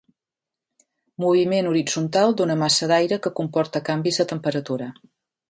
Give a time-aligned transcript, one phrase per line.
[1.23, 4.91] Moviment horitzontal d'una massa d'aire que comporta canvis de temperatura.